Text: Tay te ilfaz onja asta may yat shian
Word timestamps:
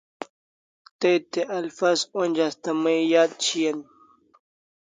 Tay 0.99 1.17
te 1.35 1.41
ilfaz 1.57 1.99
onja 2.21 2.43
asta 2.49 2.71
may 2.83 3.01
yat 3.11 3.31
shian 3.47 3.79